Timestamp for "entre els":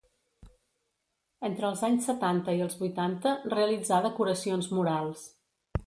1.49-1.83